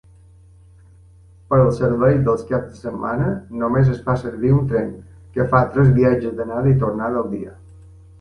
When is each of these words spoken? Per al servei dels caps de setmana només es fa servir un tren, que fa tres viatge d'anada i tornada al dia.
Per 1.49 1.57
al 1.63 1.67
servei 1.79 2.15
dels 2.29 2.41
caps 2.51 2.71
de 2.71 2.79
setmana 2.85 3.27
només 3.63 3.91
es 3.91 3.99
fa 4.07 4.15
servir 4.21 4.53
un 4.55 4.65
tren, 4.71 4.89
que 5.37 5.47
fa 5.53 5.61
tres 5.77 5.93
viatge 5.99 6.33
d'anada 6.41 6.73
i 6.73 6.79
tornada 6.85 7.21
al 7.23 7.29
dia. 7.35 7.55